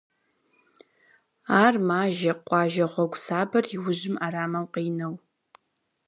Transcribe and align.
Ар 1.63 1.75
мажэ 1.87 2.33
къуажэ 2.45 2.85
гьуэгу 2.91 3.19
сабэр 3.25 3.65
и 3.75 3.77
ужьым 3.87 4.15
ӏэрамэу 4.21 4.65
къинэу. 4.73 5.15